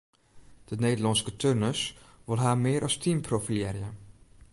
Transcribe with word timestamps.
De 0.69 0.75
Nederlânske 0.75 1.31
turners 1.31 1.83
wolle 2.25 2.43
har 2.47 2.59
mear 2.63 2.83
as 2.89 2.97
team 3.03 3.21
profilearje. 3.29 3.89